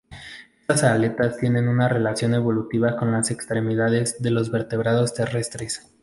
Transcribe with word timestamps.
Esas 0.67 0.83
aletas 0.85 1.37
tienen 1.37 1.67
una 1.67 1.87
relación 1.87 2.33
evolutiva 2.33 2.95
con 2.97 3.11
las 3.11 3.29
extremidades 3.29 4.19
de 4.19 4.31
los 4.31 4.49
vertebrados 4.49 5.13
terrestres. 5.13 5.93